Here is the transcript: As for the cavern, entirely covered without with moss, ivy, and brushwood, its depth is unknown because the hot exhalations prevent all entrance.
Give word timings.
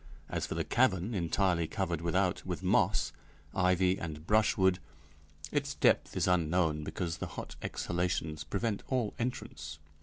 As 0.29 0.47
for 0.47 0.55
the 0.55 0.63
cavern, 0.63 1.13
entirely 1.13 1.67
covered 1.67 2.01
without 2.01 2.43
with 2.43 2.63
moss, 2.63 3.13
ivy, 3.53 3.99
and 3.99 4.25
brushwood, 4.25 4.79
its 5.51 5.75
depth 5.75 6.17
is 6.17 6.25
unknown 6.27 6.83
because 6.83 7.17
the 7.17 7.27
hot 7.37 7.55
exhalations 7.61 8.43
prevent 8.43 8.81
all 8.87 9.13
entrance. 9.19 9.77